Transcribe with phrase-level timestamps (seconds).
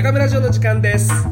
[0.00, 1.12] 中村城の時間です。
[1.12, 1.26] は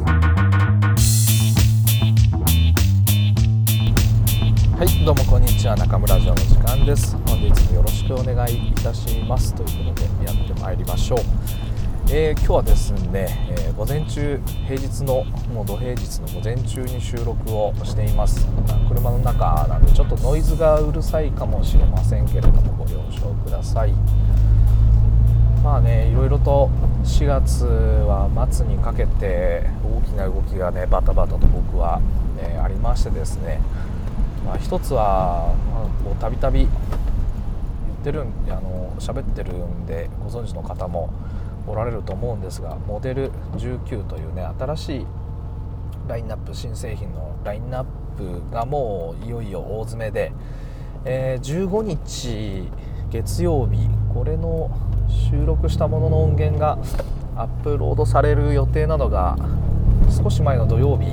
[4.84, 5.74] いどうもこんにちは。
[5.74, 7.16] 中村城の時間です。
[7.26, 9.54] 本日もよろしくお願いいたします。
[9.54, 11.18] ということでやってまいりましょう。
[12.10, 15.24] えー、今日はですね、えー、午前中平日の
[15.54, 18.46] もう土平日の午前中に収録をしています。
[18.90, 23.94] 車の中なんでちょっとノイズがうるさいかもしれませんけれどもご了承ください。
[25.68, 26.70] まあねいろいろと
[27.04, 32.00] 4月は末にかけて大きな動きがねバタバタと僕は、
[32.40, 33.60] え、ありましてですね、
[34.46, 35.54] まあ、一つは
[36.20, 36.70] たびたび言っ
[38.02, 41.10] てるんあの喋ってるんでご存知の方も
[41.66, 45.06] おられると思うんですがモデル19というね新しい
[46.08, 47.84] ラインナップ新製品のラインナッ
[48.16, 50.32] プがもういよいよ大詰めで、
[51.04, 52.70] えー、15日
[53.10, 54.70] 月曜日これの
[55.08, 56.78] 収録したものの音源が
[57.36, 59.36] アップロードされる予定なのが
[60.22, 61.12] 少し前の土曜日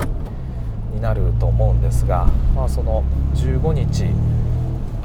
[0.94, 4.04] になると思うんですが、まあ、その15日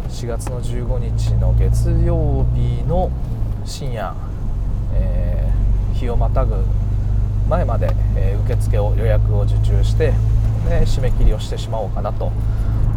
[0.09, 3.11] 4月の15日の月曜日の
[3.65, 4.13] 深夜、
[4.93, 6.55] えー、日をまたぐ
[7.49, 10.13] 前まで、えー、受付を予約を受注して
[10.69, 12.31] で締め切りをしてしまおうかなと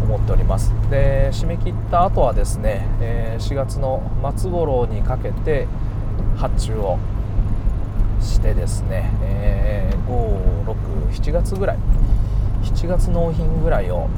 [0.05, 0.72] 思っております。
[0.91, 4.02] で締め切った後はですね、え、4月の
[4.36, 5.66] 末頃にかけて
[6.36, 6.98] 発注を
[8.20, 11.78] してですね、え、567月ぐらい
[12.62, 14.08] 7月納品ぐらいを、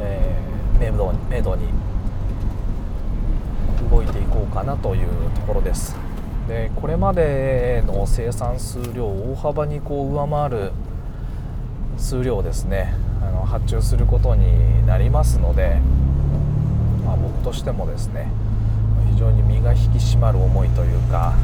[0.00, 1.68] えー、明度明度に
[3.90, 5.96] 動いていこうかなというところです。
[6.48, 10.72] でこれまでの生産数量を大幅にこう上回る
[11.98, 13.07] 数量ですね。
[13.48, 15.80] 発注することになりますので、
[17.04, 18.30] まあ、僕としてもですね
[19.12, 21.34] 非常に身が引き締まる思いというか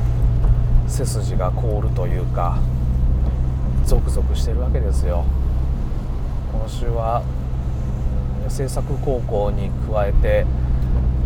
[0.87, 2.59] 背筋が凍るというか
[3.87, 5.25] ゾクゾクしてるわけですよ。
[6.53, 7.23] 今週は
[8.49, 10.47] 制作高校に加えて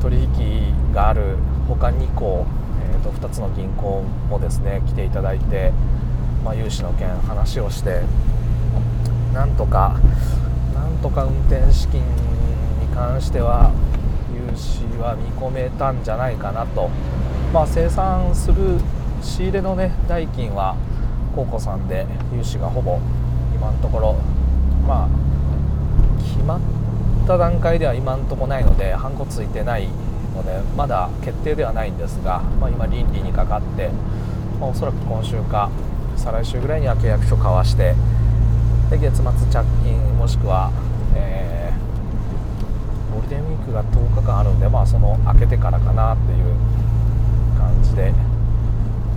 [0.00, 1.36] 取引がある
[1.68, 2.46] 他2校、
[2.92, 5.72] えー、と2つの銀行もですね来ていただいて、
[6.44, 8.02] まあ、融資の件話をして
[9.34, 9.96] なんとか
[10.78, 13.72] なんとか運転資金に関しては
[14.32, 16.88] 融資は見込めたんじゃないかなと、
[17.52, 18.78] まあ、生産する
[19.20, 20.76] 仕入れのね代金は
[21.34, 22.98] 高校さんで融資がほぼ
[23.54, 24.16] 今のところ。
[24.86, 25.08] まあ
[26.24, 26.60] 決まっ
[27.26, 29.88] た段階では今のところないのでハンコついてない
[30.34, 33.90] のでまだ決定ではないんですが、まあ、今倫理にかかって、
[34.58, 35.70] まあ、おそらく今週か
[36.16, 37.94] 再来週ぐらいには契約書交わして
[38.90, 40.72] で月末着金もしくは、
[41.14, 46.44] えー、ゴールデンウィークが10日間あるんでまあその明けてからかなっていう
[47.58, 48.14] 感じで、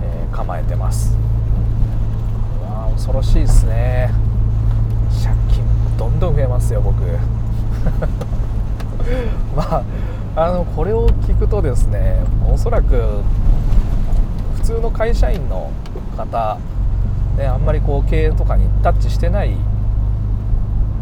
[0.04, 1.16] えー、構えてます。
[2.62, 4.12] うわ恐ろしいですね。
[5.24, 5.64] 借金
[5.98, 7.02] どんどん増えますよ僕。
[9.56, 9.84] まあ
[10.36, 13.22] あのこれを聞くとですねおそらく
[14.56, 15.72] 普通の会社員の
[16.18, 16.58] 方
[17.42, 19.58] ね、あんまりこう経営とかにタッチしてない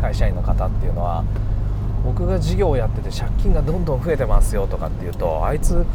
[0.02, 1.26] 会社員の方っていうのは
[2.06, 5.86] 僕が事業をやってて借金がどんどん増えてますよとかっていうとあいつ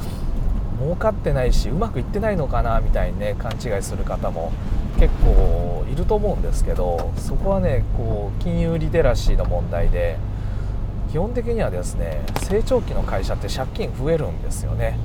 [0.78, 4.52] 儲かってないしうまくいってないのかなみたいにね勘違いする方も
[4.98, 10.18] 結構いると思うんですけどそこはねこう金融リテラシーの問題で
[11.10, 14.98] 基本的にはですね成長期の会社って借金増えるんですよね。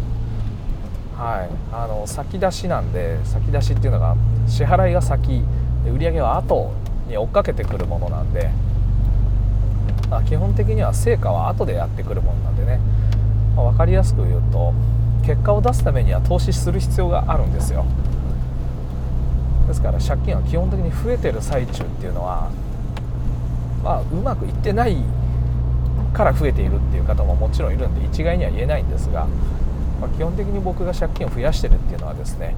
[1.20, 1.50] はい。
[1.74, 4.16] あの先出しなんで先出しっていうのが
[4.48, 5.44] 支払いが先
[5.86, 6.72] 売り上げは後
[7.10, 8.50] に追っかけてくるものなんで、
[10.10, 12.80] まあ、基本的には成果は後でやってくるものなんでね、
[13.54, 14.74] まあ、分かりやすく言うと
[15.26, 17.84] 結果を出すためには投資する必要があるんですよ。
[19.68, 22.50] ですから借金は基本的に増えてる最中っていうのは
[23.84, 24.96] まあうまくいってない
[26.14, 29.28] から増えているっていう方ももちろんいるんで一概には言えないんですが、
[30.00, 32.56] まあ、基本的に僕が借金を増やしてるっていうのはですね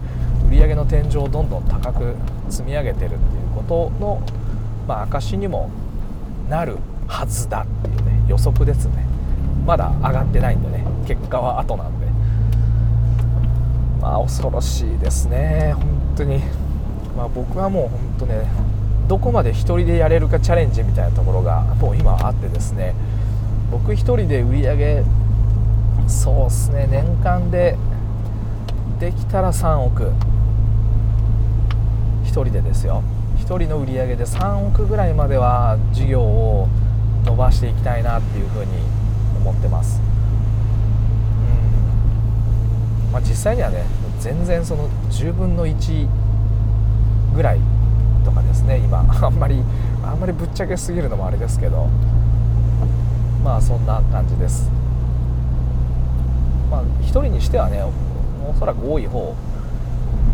[0.50, 2.16] 売上の天井をどんどん高く
[2.50, 3.20] 積み上げてるっていう
[3.56, 4.22] ことの、
[4.88, 5.70] まあ、証にも
[6.50, 6.78] なる
[7.08, 9.06] はずだっていうね予測ですね。
[9.66, 12.08] まだ上がってないんでね結果は後なんで。
[14.02, 15.74] まあ恐ろしいですね。
[15.76, 16.42] 本当に。
[17.16, 18.48] まあ僕はもう本当ね
[19.08, 22.96] どこまで1人でやれるかチャレンジみたいなところがもう今あってですね
[23.70, 25.04] 僕1人で売り上げ
[26.08, 26.88] そうっすね。
[26.90, 27.78] 年間で
[29.00, 30.12] できたら3億。
[32.26, 33.04] 1人でですよ。
[33.38, 36.68] 1人の売り上げで3億ぐらいまでは事業を
[37.26, 38.72] 伸ばしていきたいなっていうふうに
[39.38, 40.00] 思ってます。
[43.06, 43.12] うん。
[43.12, 43.84] まあ実際にはね
[44.20, 46.08] 全然その10分の1
[47.36, 47.60] ぐらい
[48.24, 49.06] とかですね今。
[49.22, 49.64] あんまり
[50.04, 51.88] あんまりぶっちゃけすぎるのもあれですけど。
[53.44, 54.70] まあそんな感じです。
[56.72, 59.36] まあ1人にしてはねおそらく多い方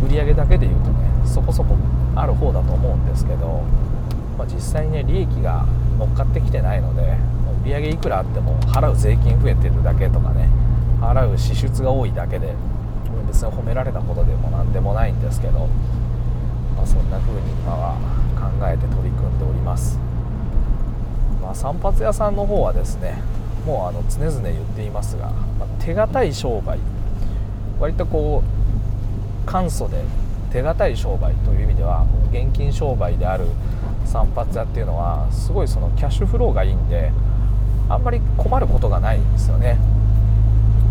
[0.05, 1.75] 売り上げだけでいうとねそこそこ
[2.15, 3.63] ある方だと思うんですけど、
[4.37, 5.65] まあ、実際にね利益が
[5.97, 7.17] 乗っかってきてないので
[7.63, 10.49] 売り上げいくらあっても払う税金増えてるだけとかね
[11.01, 12.53] 払う支出が多いだけで
[13.27, 15.67] 別に褒められたことでも何でもないんですけど、
[16.75, 17.97] まあ、そんな風に今は
[18.35, 19.99] 考えて取り組んでおります、
[21.41, 23.21] まあ、散髪屋さんの方はですね
[23.65, 25.29] もうあの常々言っていますが、
[25.59, 26.77] ま、手堅い商売。
[27.79, 30.03] 割とこう簡素で
[30.51, 33.45] 手堅い商売という意味では現金商売である
[34.03, 37.13] 散髪屋っていうのはすごいそのキャッシュフローがいいんで
[37.87, 39.77] あんまり困ることがないんですよね。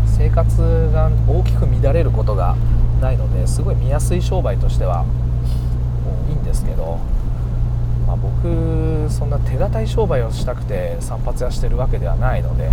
[0.06, 2.56] 生活が大きく乱れることが
[3.02, 5.04] ないのですごい見やすい商売としては
[6.30, 6.98] いいんですけど、
[8.06, 12.70] まあ、僕そんな手堅い商売をしたくて散髪屋してるわけではないので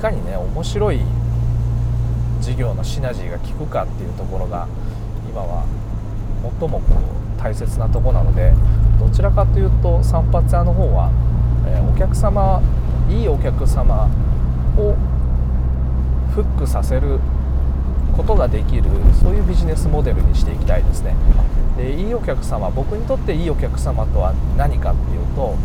[0.00, 1.00] かにね面白い
[2.40, 4.66] 事業のシナジーが効くかっていうところが
[5.28, 5.64] 今は
[6.58, 6.86] 最もこ
[7.38, 8.52] う大切なとこなので
[8.98, 11.10] どちらかというと散髪屋の方は、
[11.68, 12.62] えー、お客様
[13.10, 14.08] いいお客様
[14.78, 14.96] を
[16.34, 17.20] フックさせる
[18.16, 18.84] ことができる
[19.20, 21.14] そういうビジネスモデルにしていきたいですね。
[21.76, 25.56] でいいお客様僕にとっていいお客様とは何かっていうと、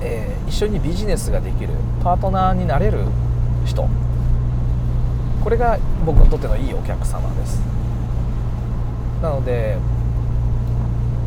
[0.00, 3.04] えー、一緒にビジネスができるパートナーになれる
[3.64, 3.88] 人。
[5.42, 7.60] これが僕にとってのいいお客様です。
[9.22, 9.76] なので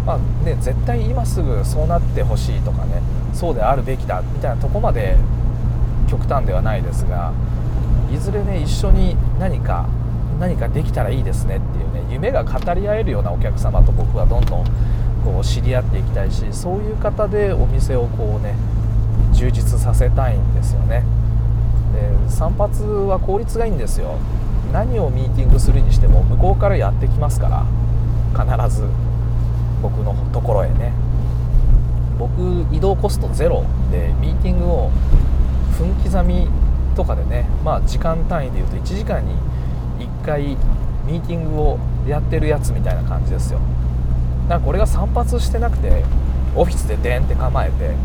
[0.05, 3.01] まあね絶対今すぐそうなってほしいとかね
[3.33, 5.17] そうであるべきだみたいなとこまで
[6.09, 7.33] 極端ではないですが
[8.11, 9.87] いずれね一緒に何か
[10.39, 14.65] 何かできたらいいですねっていうね夢が語り合えるようなお客様と僕はどんどん
[15.23, 18.55] こう知り合っていきたいしそういう方でお店をこうね
[19.33, 21.03] 充実させたいんですよね。
[21.93, 22.73] で散髪
[23.07, 24.17] は効率がいいんですよ。
[24.73, 27.65] 何をミーティングするにしても向こうからやってきますから
[28.33, 28.87] 必ず
[29.81, 30.93] 僕のところへね。
[32.17, 33.63] 僕移動コストゼロ。
[33.91, 34.91] でミーティングを
[35.77, 36.47] 分刻み
[36.95, 39.33] とかでねまあ時間単位でいうと1時間に
[39.99, 40.57] 1回
[41.05, 43.59] ミーティングをやってるやつみたいな感じですよ。
[44.51, 46.03] なんかこれが散髪してなくて
[46.57, 47.95] オフィスでデンって構えて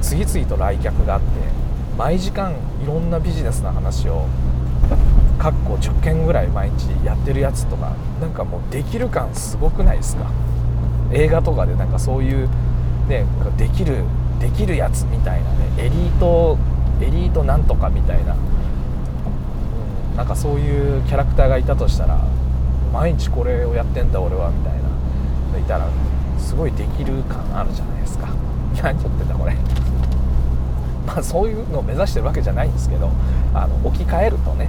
[0.00, 1.26] 次々と来客があって
[1.98, 4.28] 毎時間いろんなビジネスの話を
[5.36, 10.30] かっこ10件ぐらい毎日やってるやつとかなんかもうできる感すごくないですか？
[11.12, 12.48] 映画とかでなんかそういう
[13.08, 13.26] ね
[13.58, 14.04] できる
[14.38, 16.56] できるやつみたいなねエリート
[17.00, 18.36] エリートなんとかみたいな、う
[20.14, 22.20] ん、なんかそういうキャラクターがいたとしたら
[22.92, 24.85] 毎日これをやってんだ俺はみたいな。
[25.58, 25.88] いたら
[26.38, 28.28] すごいできる感あるじゃないですか。
[28.82, 29.54] 何言ってんだこれ。
[31.06, 33.10] まあそういうのを目指してるわけじゃないんですけど
[33.54, 34.68] あの置き換えるとね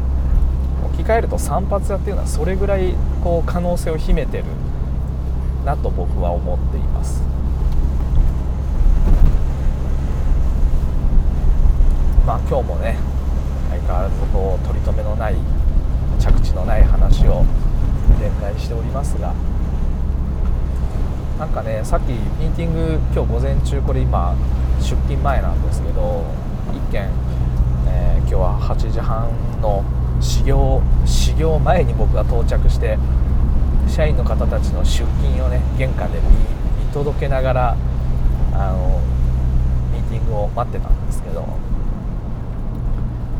[0.94, 2.94] 置き換えると散髪屋っていうのはそれぐらい
[3.24, 4.44] こう可能性を秘めてる
[5.66, 7.22] なと僕は思っています。
[12.26, 12.98] まあ今日もね
[13.70, 15.36] 相変わらずこう取り留めのない
[16.20, 17.46] 着地のない話を
[18.20, 19.34] 展開しておりますが
[21.40, 24.36] なんかねさっきミーティング今日午前中これ今
[24.80, 26.24] 出勤前なんですけど
[26.72, 27.10] 1件、
[27.88, 29.30] えー、今日は8時半
[29.62, 29.84] の
[30.20, 32.98] 始業始業前に僕が到着して
[33.88, 37.78] 社員の方たちの出勤をね玄関で見届けながら
[38.54, 39.00] あの
[39.94, 41.48] ミーティングを待ってたんですけど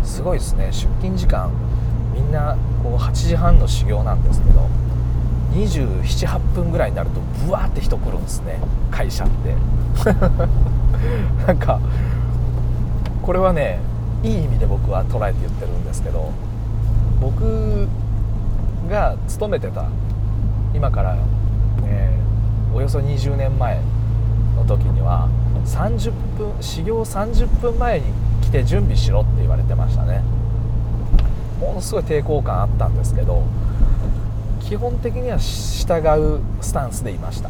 [0.04, 1.52] すごいですね出勤時間
[2.14, 4.68] みんなこう8時半の修行なんですけど
[5.54, 8.60] 278分ぐらいになるとブワーって人来るんですね
[8.92, 9.56] 会社って。
[11.46, 11.80] なんか
[13.22, 13.80] これはね
[14.24, 16.32] いい意味で僕は捉えて言ってるんですけど
[17.22, 17.88] 僕
[18.90, 19.86] が勤めてた
[20.74, 21.18] 今から、
[21.86, 23.80] えー、およそ20年前
[24.56, 25.30] の時には
[25.66, 28.06] 30分始業30分前に
[28.42, 30.24] 来て準備しろって言われてましたね。
[31.60, 33.44] ものすごい抵抗感あったんですけど
[34.68, 37.50] 基本的には従うスタンスでいました。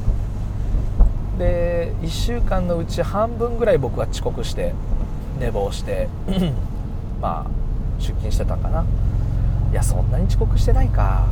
[1.39, 4.74] で1週間のうち半分ぐらい僕は遅刻して
[5.39, 6.09] 寝坊して
[7.19, 8.86] まあ出勤してたかな。
[9.71, 11.27] いやそんなに遅刻してないか、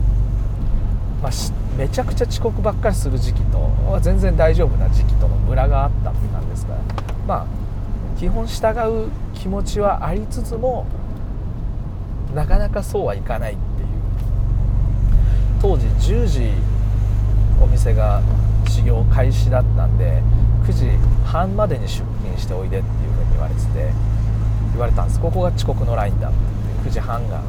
[1.21, 1.31] まあ、
[1.77, 6.75] めちゃくちゃ遅刻ばっかりする時期と全然大丈夫な時期とのムラがあったんですが
[7.25, 7.45] まあ
[8.19, 8.67] 基本従
[9.05, 10.85] う気持ちはありつつも
[12.33, 13.57] なかなかそうはいかない。
[15.61, 16.51] 当時10時
[17.61, 18.21] お店が
[18.67, 20.21] 修行開始だったんで
[20.67, 20.89] 9時
[21.25, 23.91] 半までに出勤しておいでっていうふうに言われてて
[24.71, 25.19] 言われたんです。
[25.19, 26.37] ここが遅刻のラインだって。
[26.85, 27.41] 9時半が。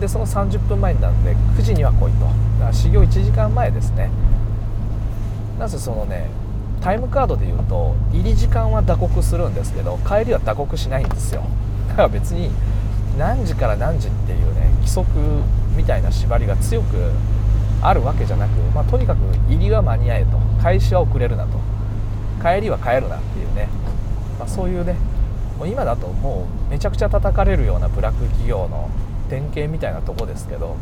[0.00, 2.24] でその30分前になんで9時には来いと。
[2.24, 2.34] だか
[2.66, 4.10] ら修行1時間前ですね。
[5.58, 6.28] なぜそのね
[6.80, 11.42] タイムカードでいうと入り時間は打刻するんですけど帰りは打刻しないんですよ。
[11.88, 12.50] だから別に
[13.18, 15.06] 何時から何時っていうね規則
[15.80, 17.10] みたいな縛りが強く
[17.80, 19.18] あるわけじゃなく、まあ、とにかく
[19.48, 20.38] 入りは間に合えと。
[20.62, 21.58] 開始は遅れるなと。
[22.42, 23.68] 帰りは帰るなっていうね、
[24.38, 24.96] まあ、そういうね
[25.58, 28.90] もう今だともうめちゃくちゃ叩かれるようなブラック企業の
[29.28, 30.76] 典型みたいなとこですけど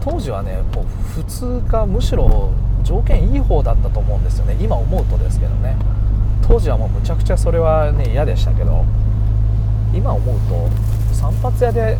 [0.00, 2.52] 当時はねもう普通かむしろ
[2.84, 4.56] 条件いい方だったと思うんですよね。
[4.60, 5.76] 今思うとですけどね。
[6.46, 8.84] 当時はもうむちゃくちゃそれはね嫌でしたけど
[9.92, 10.68] 今思うと
[11.12, 11.98] 散髪屋で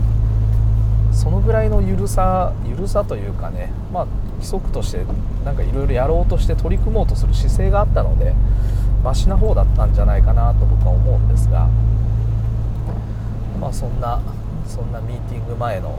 [1.18, 4.06] そのぐらいの緩さ緩さというかねまあ
[4.36, 5.04] 規則として
[5.44, 8.34] なんかいろいろやろうとして取り組もうとする姿勢があったので
[9.02, 11.68] マシな方だったんじゃないかなと僕は思うんですが
[13.60, 14.22] まあそんな
[14.64, 15.96] そんなミーティング前のも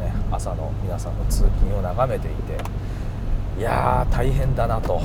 [0.00, 5.02] うね朝の皆さんの通勤を眺めていていやー大変だなと。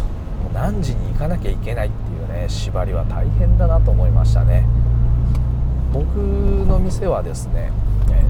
[0.54, 4.66] 何時に行かなきゃいけないっていうね縛りは大変だなと思いましたね。
[5.94, 7.72] 僕の店はですね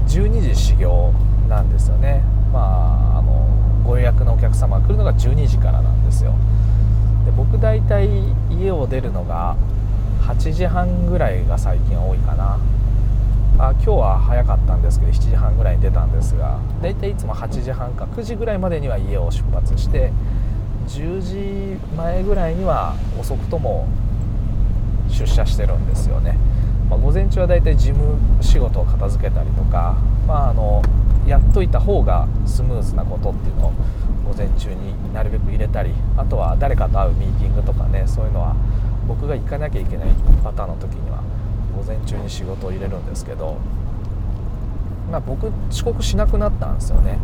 [0.06, 1.12] 12時始業
[1.48, 2.22] なんですよね。
[2.52, 3.46] まああの
[3.84, 6.34] ご予約のお客様が来るのが12時からなんですよ。
[7.24, 8.08] で僕大体
[8.50, 9.56] 家を出るのが
[10.22, 12.58] 8時半ぐらいが最近多いかな。
[13.58, 20.10] あ今日は早かったんですけど7時半ぐらいに出たんですが大体いつも8時半か9時ぐらいまでには家を出発して
[20.88, 23.86] 10時前ぐらいには遅くとも
[25.08, 26.38] 出社してるんですよね、
[26.88, 29.96] まあ、午前中は大体事務仕事を片付けたりとか、
[30.26, 30.82] まあ、あの
[31.26, 33.72] やっといた方がスムーズなことっていうのを
[34.24, 38.56] 午前中になるべく入れたりあとは誰かと会うミーティングとかねそういうのは
[39.06, 40.08] 僕が行かなきゃいけない
[40.42, 41.22] パターンの時には
[41.76, 43.56] 午前中に仕事を入れるんですけど、
[45.10, 47.18] まあ、僕遅刻しなくなったんですよね。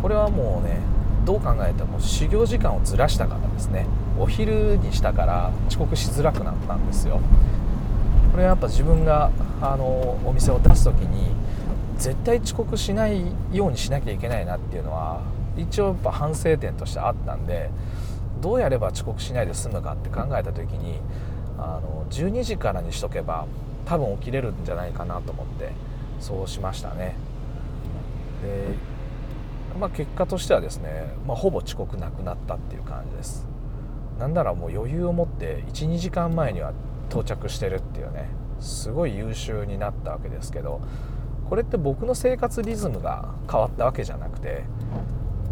[0.00, 0.80] これはもうね
[1.24, 3.86] どう考えても修行時間をずらしたからですね。
[4.18, 7.20] お昼にしたから遅刻しづらくなったんですよ。
[8.32, 11.30] これやっぱ自分があのお店を出す時に
[11.98, 13.22] 絶対遅刻しない
[13.52, 15.22] ようにしなきゃいけないなっていうのは
[15.56, 17.70] 一応やっぱ反省点としてあったんで
[18.40, 20.98] どうやれば遅刻しないで済むかって考えた時に
[21.58, 23.46] あの12時からにしとけば
[23.84, 25.70] 多分起きれるんじゃないかなと思って
[26.18, 27.16] そうしましたね。
[28.42, 28.74] で、
[29.78, 33.46] まあ、結果としてはですね、まあ、ほぼ遅刻なくなったっていう感じです。
[34.18, 36.72] なんならもう余裕を持って12時間前には
[37.12, 38.28] 到着してるっていうね
[38.58, 40.80] すごい優秀になったわけですけど
[41.50, 44.64] これって僕の生活リズムが変わったわけじゃなくて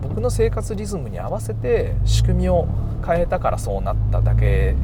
[0.01, 2.67] 僕の生活リズムに合わせて仕組みを
[3.07, 4.75] 変えたからそうなっただけ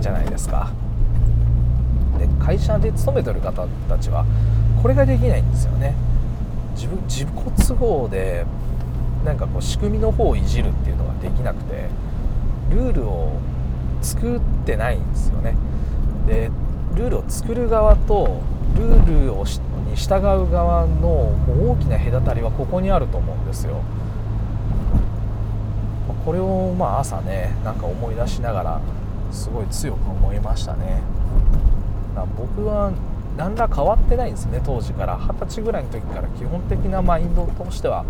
[0.00, 0.70] じゃないですか。
[2.16, 4.24] で会社で勤めてる方たちは
[4.82, 5.94] これができないんですよね。
[6.76, 7.28] 自分自己
[7.66, 8.46] 都合で
[9.24, 11.88] なんかこう仕組みの方をいじるっていうのができなくて
[12.70, 13.32] ルールを
[14.00, 15.56] 作ってないんですよね。
[16.30, 16.50] で
[16.94, 18.40] ルールを作る側と
[18.76, 21.32] ルールをに従う側の
[21.70, 23.82] 大きな隔たりはここにあると思うんですよ。
[26.24, 28.80] これをまあ朝ねなんか思い出しながら
[29.32, 31.02] すごい強く思いましたね。
[32.36, 32.92] 僕は
[33.36, 35.16] 何ら変わってないんですね当時から。
[35.16, 38.04] 二十歳ぐらいの時から基本的なマインドとしては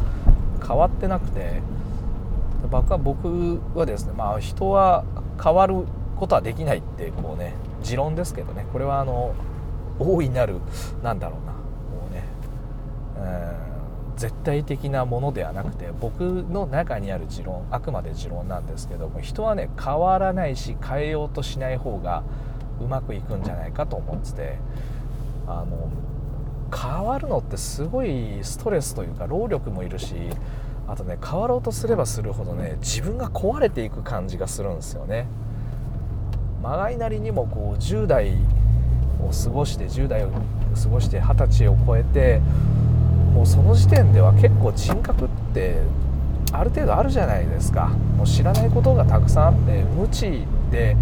[0.66, 1.62] 変わってなくて。
[2.70, 5.02] 僕は僕はですねまあ人は
[5.42, 5.86] 変わる
[6.16, 8.66] ことはできないってこうね持論ですけどね。
[8.72, 9.34] これはあの
[9.98, 10.56] 大いなる
[11.02, 11.52] なんだろうな。
[11.52, 11.58] も
[12.10, 12.24] うね、
[13.64, 13.70] うん
[14.20, 22.22] 絶対的なものではなくて僕の中にある持論あくまで持論なんですけども人はね変わらないし変えようとしない方が
[22.82, 24.58] うまくいくんじゃないかと思ってて
[25.46, 25.88] あの
[26.70, 30.14] 変わるのってすごいストレスというか労力もいるし
[30.86, 35.28] あとね変わろうとすればするほどね自分が壊れていく感じがするんですよね。
[36.62, 38.34] まがいなりにもこう10代
[39.22, 42.40] を過ごして10代を過ごして20歳を超えて
[43.34, 45.78] もうその時点では結構人格って
[46.52, 47.90] ある程度あるじゃないですか。
[48.16, 50.96] もう知らないことがたくさんあって無知で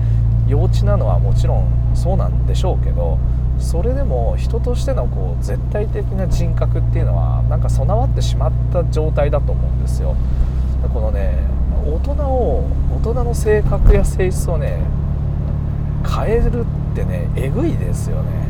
[0.46, 3.18] 幼稚なのはもちろんそうなんでしょうけど
[3.58, 10.14] それでも人としてのこう絶対的な人格っていうのはなんか備わってしまった状態だと思うんですよ。
[10.92, 11.34] このね
[11.84, 12.64] 大人を
[13.02, 14.80] 大人の性格や性質をね
[16.06, 18.48] 変えるってねえぐいですよね。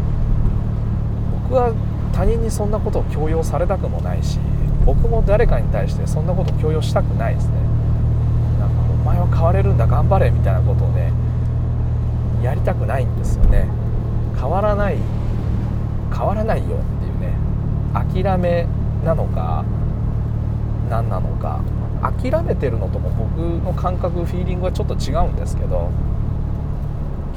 [1.45, 1.73] 僕は
[2.13, 4.39] 他人にそんなことを強要されたくもないし
[4.85, 7.53] 僕も誰かに対してそんなことを強要したくないですね。
[8.59, 11.13] なんかお前は変われるんだ頑張れみたいなことをね
[12.43, 13.69] やりたくないんですよね。
[14.39, 14.97] 変わらない
[16.15, 17.33] 変わらないよっていうね
[17.93, 18.67] 諦め
[19.05, 19.65] なのか
[20.89, 21.61] 何なのか
[22.01, 25.91] 諦めてるのとも僕の感覚フィーリングはちょっと違うんですけど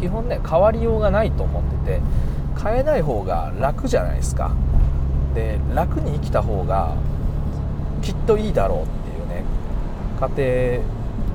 [0.02, 2.02] 基本ね変わりようがないと思ってて
[2.62, 4.52] 変えない方が楽じゃないですか。
[5.36, 6.96] で楽に生きた方が
[8.02, 9.46] きっといいだろうっていうね
[10.20, 10.82] 家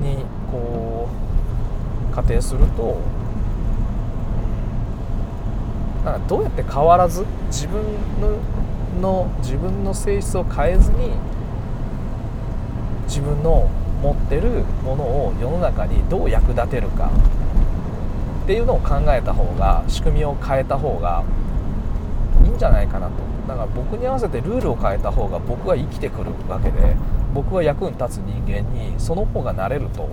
[0.03, 1.07] 庭にこ
[2.11, 2.97] う仮定すると
[6.05, 7.81] なんかどうやって変わらず自分
[9.01, 11.11] の自分の性質を変えずに
[13.07, 13.69] 自分の
[14.03, 17.09] 持ってるものを世の中にどう役立てるか。
[18.47, 21.21] っていうのを考えた方が仕組みを変えた方が
[22.45, 23.13] いいんじゃないかなと。
[23.45, 26.95] だから僕に合わせてルールを変えた方が僕は生きてくるわけで
[27.33, 30.07] 僕は役に立つ人間にその方がなれると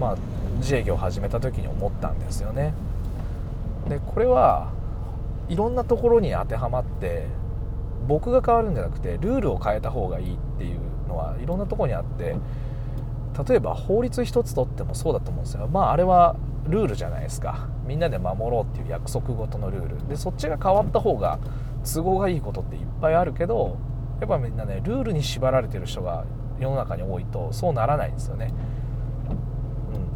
[0.00, 0.16] まあ
[0.58, 2.72] 自営業を始めた時に思ったんですよね。
[3.88, 4.70] でこれは
[5.48, 7.26] いろんなところに当てはまって
[8.06, 10.78] 僕が変わるんじゃなくてルールを変えた方がいいっていう
[11.08, 12.36] のはいろんなとこにあって
[13.48, 15.66] 例えば法律一つとってもそうだと思うんですよ。
[15.66, 16.36] まああれは
[16.70, 17.68] ルールじゃないですか。
[17.86, 20.08] みんなで守ろうっていう約束事のルール。
[20.08, 21.38] でそっちが変わった方が
[21.84, 23.76] 都合がいいことっていっぱいあるけど
[24.20, 26.24] やっぱみんなねルールに縛られてる人が
[26.58, 28.52] 世の中に多いとそうならないんですよね、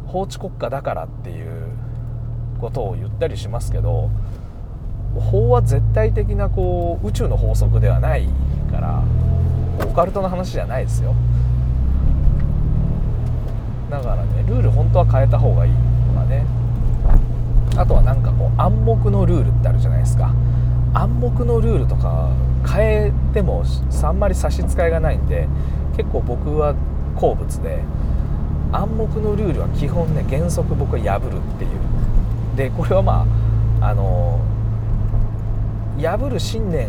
[0.03, 1.71] うん、法治国家だからっていう
[2.59, 4.11] ことを言ったりしますけど
[5.15, 8.27] 法は絶対的なこう宇宙の法則ではない
[8.69, 9.03] から
[9.83, 11.15] オカルトの話じゃないですよ。
[13.89, 15.71] だからねルール本当は変えた方がいい。
[16.25, 16.45] ね。
[17.77, 20.33] あとはなんかこう暗黙のルールってあるじゃないですか。
[20.93, 22.29] 暗黙のルールとか
[22.65, 23.63] 変えても
[24.03, 25.47] あんまり差し支えがないんで
[25.97, 26.73] 結構僕は
[27.15, 27.83] 好物で
[28.71, 31.69] 暗黙のルールは基本ね原則僕は破るっていう。
[32.55, 33.25] でこれはま
[33.81, 34.39] ああの
[35.99, 36.87] 破る信念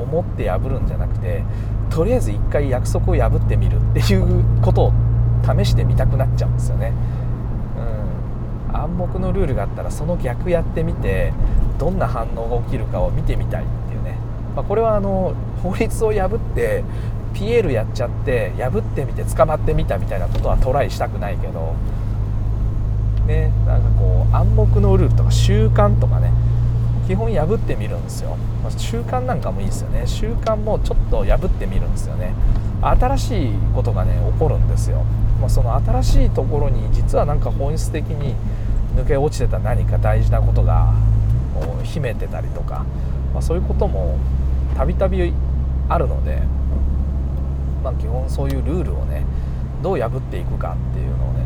[0.00, 1.44] を持って破るんじゃなくて
[1.90, 4.92] とりあえず一回約束を破ってみるっていうことを
[5.44, 6.92] 試してみたくなっちゃうんですよね、
[8.74, 11.32] 暗黙のルールがあったらその逆やってみて
[11.78, 14.16] どんな反応が起きるかを見てみたいっていうね、
[14.54, 16.84] まあ、これはあの法律を破って
[17.34, 21.74] ピエールやっちゃって破ってみて捕まってみたみたいなことはトライしたくないけど
[23.26, 26.32] ねなんかこう暗黙のルールとか習慣とかね
[27.06, 28.36] 基本破ってみるんですよ。
[28.62, 30.06] ま習慣なんかもいいですよね。
[30.06, 32.32] 習慣もちょっと破ってみるんですよね。
[32.80, 35.04] 新しいことがね起こるんですよ、
[35.40, 38.34] ま、その新しいところに実はなんか本質的に
[38.96, 40.94] 抜け落ちてた何か大事なことが
[41.82, 42.84] 秘めてたりとか、
[43.32, 44.18] まあ、そういうことも
[44.76, 45.32] たびたび
[45.88, 46.42] あるので、
[47.82, 49.24] まあ、基本そういうルールをね
[49.82, 51.44] どう破っていくかっていうのをね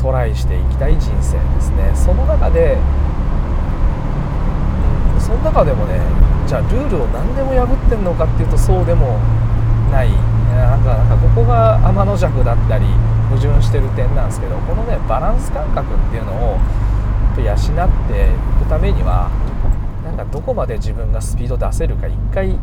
[0.00, 1.92] トライしていきたい人生ですね。
[1.94, 2.78] その中で
[5.18, 6.00] その中でもね
[6.46, 9.18] じゃあルールを何でも破ってんのかっていうとそうでも
[9.90, 10.10] ない。
[10.56, 12.86] なんかなんかここが天の弱だったり
[13.28, 16.58] 矛盾してる点なんですけどこのねバランス感覚っていうのを
[17.36, 17.56] 養っ
[18.08, 19.30] ていくためには
[20.04, 22.58] なんかどこまで自分がスピード出せるか1回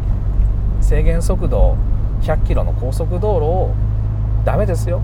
[0.82, 1.78] 制限速度
[2.22, 3.74] 100キロの高速道路を
[4.46, 5.02] ダメですよ。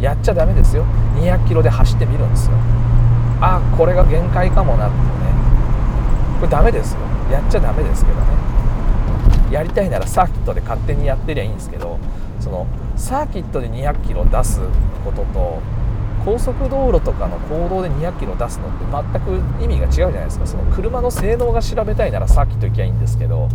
[0.00, 0.84] やっちゃダメですよ。
[1.16, 2.56] 200キロで走ってみるんですよ。
[3.40, 5.02] あこれが限界かもなってね。
[6.40, 7.00] これダメですよ。
[7.30, 8.26] やっちゃダメですけどね。
[9.50, 11.98] やりたいならサーキットで勝手にやってりゃいいんですけど
[12.42, 14.60] そのサーキットで200キロ出す
[15.04, 15.60] ことと
[16.24, 18.70] 高速道路とかの公道で200キロ出すのっ
[19.04, 20.46] て全く意味が違うじゃないですか。
[20.46, 23.48] その車の性能が調べたいならサーキット行きゃいいんですけど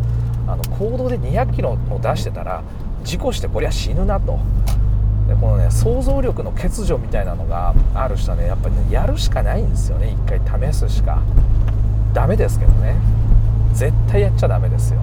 [0.47, 2.63] あの公道で200キロを出してたら
[3.03, 4.39] 事故してこりゃ死ぬなと。
[5.27, 10.15] でこのね想像力の欠如みたいなのがある人はねやっぱりねやるしかないんですよね。
[10.25, 11.21] 一回試すしか。
[12.13, 12.95] ダメですけどね。
[13.73, 15.01] 絶対やっちゃダメですよ。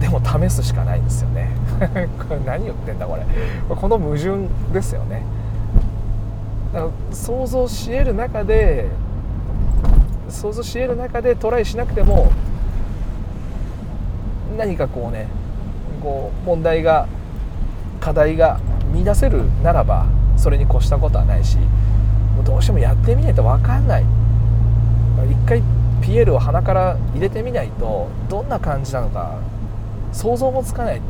[0.00, 1.50] でも試すしかないんですよね。
[2.28, 3.22] これ何言ってんだこれ。
[3.74, 5.22] この矛盾ですよね。
[6.72, 8.86] だから想像し得る中で
[10.28, 12.30] 想像し得る中でトライしなくても
[14.56, 15.26] 何かこうね
[16.00, 17.06] こう問題が
[18.00, 18.60] 課題が
[18.92, 21.58] 見出せるならばそれに越したことはないし
[22.36, 24.04] もうどうしてもやってみないと分かんない。
[25.28, 25.62] 一回
[26.00, 29.34] ピエールを鼻から入れてみないとどんな感じなのか
[30.12, 31.00] 想像もつかない。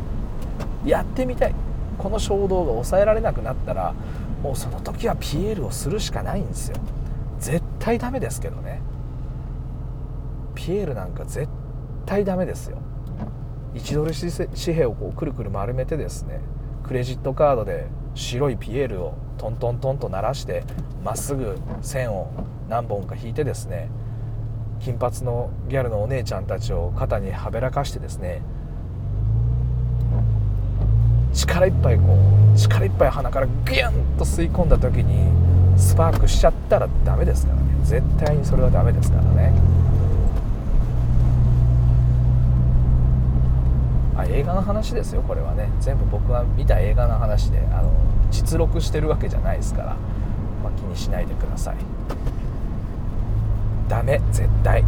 [0.85, 1.55] やってみたい。
[1.97, 3.93] この衝動が抑えられなくなったら
[4.41, 6.77] もうその時はピエールをするしかないんですよ。
[7.39, 8.81] 絶対ダメですけどね。
[10.55, 11.47] ピエールなんか絶
[12.05, 12.77] 対ダメですよ。
[13.73, 16.41] 1ドル紙幣をこうくるくる丸めてですね
[16.83, 20.63] クレジットカードで白いピエールをトントントンと鳴らして
[21.03, 22.29] まっすぐ線を
[22.69, 23.89] 何本か引いてですね
[24.81, 28.41] 金髪のギャルのお姉ちゃんたちを肩にはべらかしてですね
[31.33, 32.17] 力いっぱいこ
[32.53, 35.31] う力いっぱい鼻からギュンと吸い込んだ時に
[35.79, 37.63] スパークしちゃったらダメですからね。
[37.83, 39.53] 絶対にそれはダメですからね。
[44.15, 45.69] あ映画の話ですよこれはね。
[45.79, 47.91] 全部僕が見た映画の話であの
[48.29, 49.85] 実録してるわけじゃないですから、
[50.63, 51.77] まあ、気にしないでください。
[53.87, 54.83] ダメ絶対。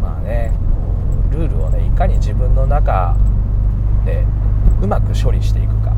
[0.00, 0.52] まあね
[1.30, 3.16] ルールをねいかに自分の中
[4.04, 4.24] で
[4.80, 5.92] うまく処理していくか。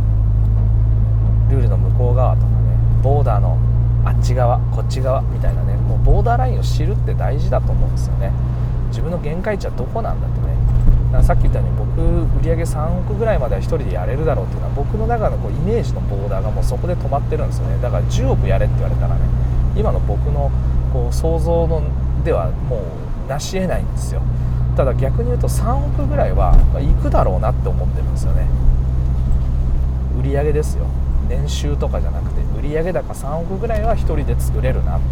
[1.51, 2.55] ルールの向こう側とかね
[3.03, 3.57] ボーダーの
[4.05, 8.33] あっち側こっち側みたいなねもうボーダーラインを知るって大事だと思うんですよね。
[8.89, 10.57] 自分の限界値はどこなんだってね。
[11.07, 12.01] だからさっき言ったように僕
[12.43, 17.79] 売上3億ぐらいまでは1人でやれるだろうっていうのは僕の中のこうイメージのボーダーがもうそこで止まってるんですよね。
[17.81, 19.21] だから10億やれって言われたらね
[19.77, 20.51] 今の僕の
[20.93, 21.83] こう想像の
[22.25, 24.23] ではもう成し得ないんですよ。
[24.77, 28.47] ただ逆に言うと3億ぐらいは行くだろうなって思ってるんですよね。
[30.23, 30.85] 売上ですよ。
[31.29, 35.07] 年収とかじゃなくて売上高3億ぐらいは1人で作れるなって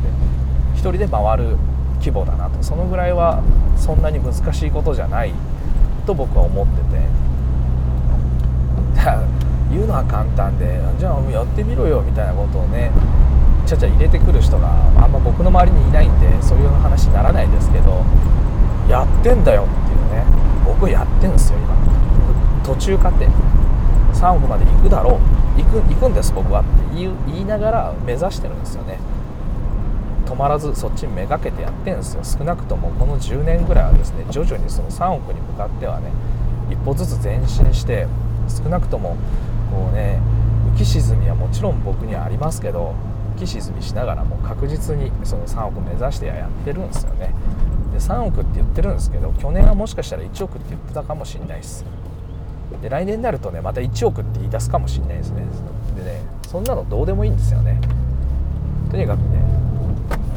[0.76, 1.56] 1人で回る
[1.98, 2.62] 規模だなと。
[2.62, 3.42] そのぐらいは
[3.76, 5.32] そんなに難しいことじゃない
[6.06, 7.24] と僕は思ってて。
[9.70, 12.92] 言うのは簡単でじゃあやってみろよみたいなことをね
[13.66, 18.04] ちゃちゃ入れてくる人があんま僕の周りにいないんでそういう話にならないですけど
[18.88, 20.24] やってんだよっていうね。
[20.64, 21.74] 僕やってんすよ今。
[22.64, 23.26] 途中過程
[24.12, 25.60] 3億まで行くだろう。
[25.60, 26.70] 行く行くんです僕はって。
[26.94, 28.98] 言いながら目指してるんですよね。
[30.26, 32.24] 止まらずそっちにめがけてやってんですよ。
[32.24, 36.10] 少なくともこの10年ぐらいはですね徐々にその3億に向かってはね
[36.70, 38.06] 一歩ずつ前進して
[38.48, 39.16] 少なくとも
[39.70, 40.20] こうね
[40.74, 42.94] 浮き沈みはもちろん僕にはありますけど
[43.36, 47.34] 浮き沈みしながらも確実にその3億目指してやってるんですよね。
[47.94, 51.84] で3億って言ってるんですけど去年はもしかしたら1億って言ってたかもしれないです。
[52.82, 55.44] で来年になるとねまた1億って言い出すかもしれないですね。
[55.96, 57.80] でねそんなのどうでもいいんですよね。
[58.90, 59.40] とにかくね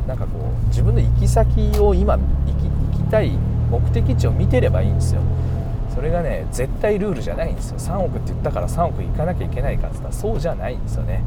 [0.07, 3.31] なんかこう自分の行き先を今行き行きたい
[3.71, 5.21] 目的地を見てればいいんですよ。
[5.95, 7.79] それがね絶対ルールじゃないんですよ。
[7.79, 11.23] 3億って言ったから3億行かなきゃいけないかって言ったらそうじゃないんですよね。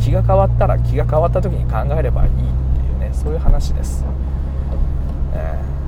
[0.00, 2.44] 気が変わったら気が変わった時に考えればいいってい
[2.96, 4.04] うねそういう話です、
[5.34, 5.78] えー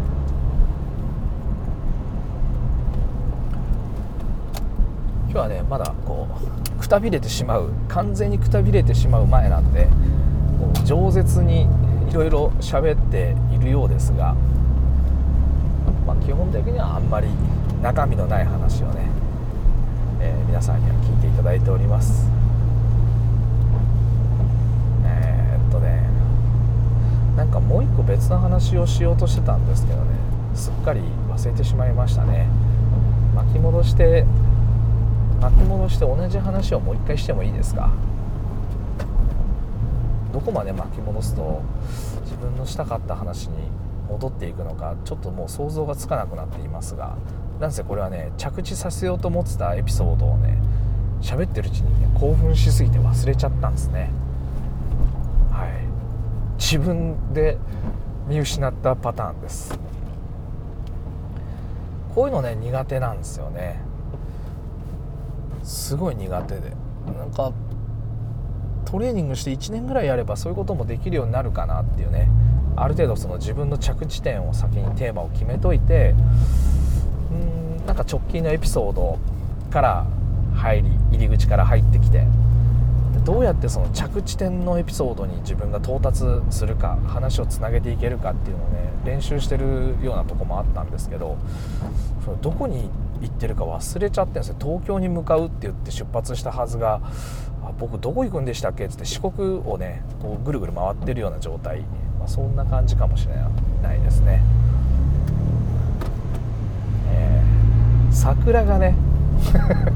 [5.30, 6.26] 今日はねまだこ
[6.74, 9.84] うくたびれてしまう完全にくたびれてしまう前なんで
[10.58, 11.68] こう饒舌に
[12.10, 14.34] いろいろ喋っているようですが、
[16.04, 17.28] まあ、基本的にはあんまり
[17.80, 19.08] 中身のない話をね、
[20.20, 22.28] えー、皆さんには聞いていただいております。
[25.04, 26.02] えー、っとね
[27.36, 30.06] なんかもう一個別の話をしようとしてたんですけどね
[30.56, 32.48] すっかり忘れてしまいましたね。
[33.36, 34.26] 巻き戻して
[35.40, 37.90] 巻き戻して同じ話をもう一回してもいいですか？
[40.32, 41.62] どこまで巻き戻すと
[42.22, 43.54] 自分のしたかった話に
[44.08, 47.16] 戻っていくのかちょっともう想像がつかなくなっていますが
[47.58, 50.58] なんせこれはね着地させようと思ってたエピソードをね
[51.20, 54.10] 喋ってるうちにね興奮しすぎて忘れちゃったんですね。
[55.50, 55.70] はい。
[56.58, 57.58] 自分で
[58.28, 59.78] 見失ったパターンです。
[62.14, 63.80] こういうのね苦手なんですよね。
[65.62, 66.72] すごい苦手で。
[67.18, 67.52] なんか
[68.84, 72.28] トレーニングして1年ぐらいやればそういうこともできるようになるかなっていうね。
[72.76, 76.14] ある程度その自分の着地点を先にテーマを決めといて
[77.30, 79.18] うんなんか直近のエピソード
[79.70, 80.06] から
[80.54, 82.24] 入り入り口から入ってきて
[83.24, 91.36] どうやってその着地点のエピソードに自分が到達するか話をつなげていけるかっていうのをね練習してるようなとこもあったんですけど
[92.24, 92.88] そのどこに
[93.20, 94.56] 行ってるか忘れちゃってるんですよ。
[94.60, 97.00] 東京に向かうって言って出発したはずが
[97.62, 101.80] あ僕どこ行くんでしたっけっつって四国をねこうぐるぐる回ってるような状態、
[102.18, 103.34] まあ、そんな感じかもしれ
[103.82, 104.42] ないですね、
[107.08, 108.94] えー、桜がね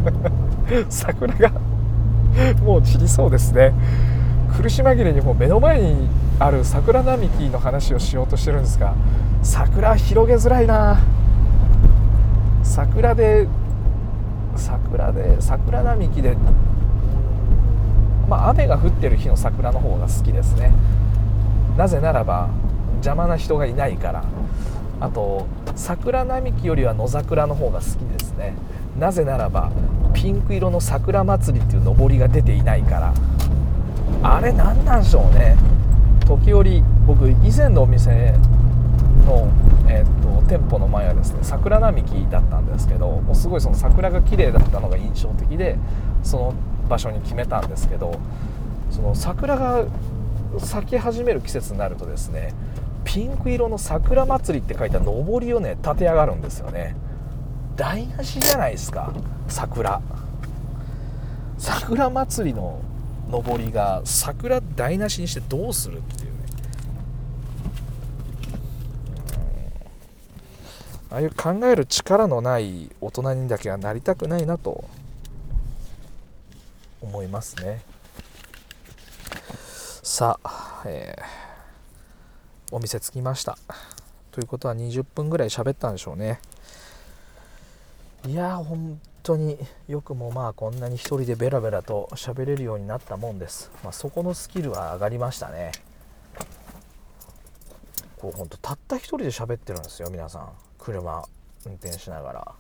[0.89, 1.53] 桜が
[2.63, 3.73] もう散りそうですね。
[4.57, 6.09] 苦し紛れにも目の前に
[6.39, 8.95] ある桜並木の話をしようとしてるんですが
[9.43, 10.99] 桜広げづらいな。
[12.75, 13.47] 桜で
[14.57, 16.37] 桜で桜並木で
[18.29, 20.73] まあ雨が降ってる日の桜の方が好きですね。
[21.77, 22.49] なぜならば
[22.95, 24.25] 邪魔な人がいないから。
[24.99, 28.57] あと桜並木よりは野桜の方が好きですね。
[28.99, 29.71] なぜならば
[30.13, 33.15] ピンク色の桜祭りっていう上りが出ていないから。
[34.25, 35.57] あれ何なんでしょうね。
[36.27, 38.35] 時折僕以前のお店
[39.27, 39.47] の、
[39.87, 45.77] えーと、店舗の前はですね桜並木だったんですけどもうすごいその桜が綺麗だったのが印象的で
[46.23, 46.55] その
[46.89, 48.19] 場所に決めたんですけど
[48.91, 49.87] その桜が
[50.59, 52.55] 咲き始める季節になるとですね
[53.05, 56.97] ピンク色の桜祭りって書いた上りをね立て上がるんですよね。
[57.77, 59.13] 台無しじゃないですか
[59.47, 60.01] 桜。
[61.59, 62.81] 桜祭りの
[63.31, 66.39] 上りが桜台無しにしてどうするっていうね
[71.15, 74.85] ああいう考える力のない大人にだけはなりたくないなと
[77.01, 77.83] 思いますね。
[80.03, 83.57] さあ、えー、お店着きました。
[84.33, 86.41] ということは20分ぐらい喋ったんでしょうね。
[88.27, 95.71] いや本当によくもまあこんなに1人でベラベラと喋れるようになったもんです、まあ、そこのスキルは上がりましたね。
[98.17, 100.74] こう本当たった1人で喋ってるんですよ皆さん。
[100.85, 101.25] 車
[101.65, 102.55] 運転しながら。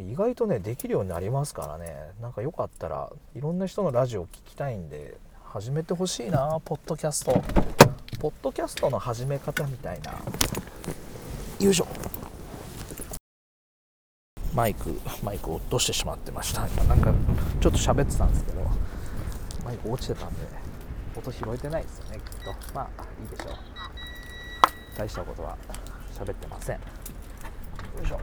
[0.00, 2.12] 意外とねできるようになりますからね。
[2.22, 7.42] なんかよかったらいろんな人のラジオ聞きたいんで始めてほしいなポッドキャスト。
[8.20, 10.12] ポッドキャストの始め方みたいな。
[11.58, 11.86] よいしょ。
[14.54, 16.68] マイクマイク落としてしまってました。
[16.68, 17.12] 今なんか
[17.60, 18.60] ちょっと喋ってたんですけど
[19.64, 20.36] マイク落ちてたんで
[21.16, 22.54] 音拾えてないですよねきっと。
[22.72, 23.54] まあいいでしょう。
[24.98, 25.56] 大したことは
[26.12, 26.74] 喋ってません。
[26.74, 26.82] よ
[28.02, 28.18] いしょ。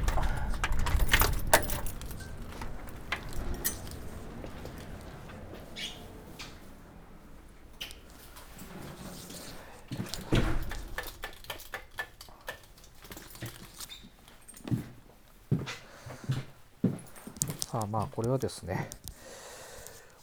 [17.62, 18.90] さあまあこれはですね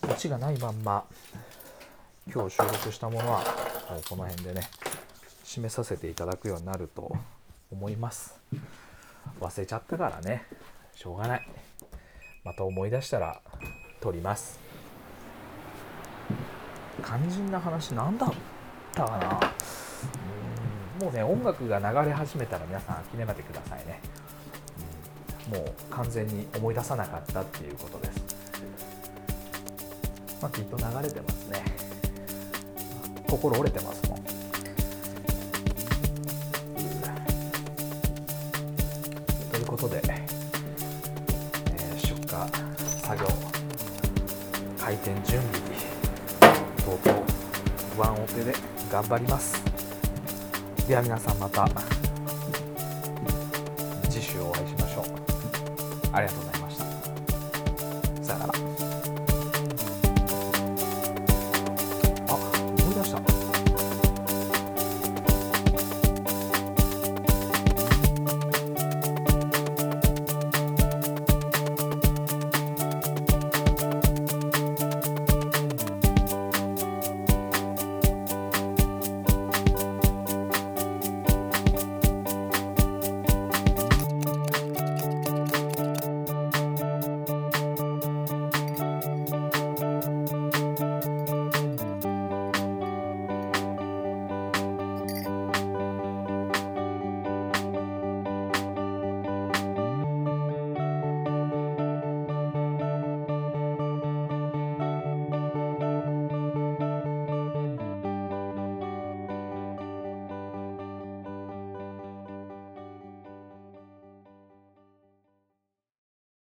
[0.02, 1.04] オチがないまんま
[2.30, 3.38] 今日収録したものは
[3.90, 4.68] もうこの辺でね
[5.52, 7.14] 締めさせていただくようになると
[7.70, 8.40] 思います。
[9.38, 10.46] 忘れちゃったからね。
[10.94, 11.46] しょうがない。
[12.42, 13.38] また思い出したら
[14.00, 14.58] 撮ります。
[17.04, 18.32] 肝心な話何だっ
[18.94, 19.40] たかな。
[21.00, 21.04] うん。
[21.04, 24.00] もうね音楽が流れ始めたら皆さん諦めてくださいね。
[25.50, 28.24] もう完全に思い出さなかったっていうことです。
[30.40, 31.62] まあ、きっと流れてますね。
[33.28, 34.11] 心折れてますも
[39.72, 42.28] ことで、えー、出荷
[43.00, 43.26] 作業
[44.78, 45.62] 開店準備
[46.84, 48.52] とうとうワンオペで
[48.90, 49.62] 頑張ります。
[50.86, 51.66] では皆さんまた
[54.10, 55.04] 次週お会いしましょう。
[56.12, 56.51] ありがとうございます。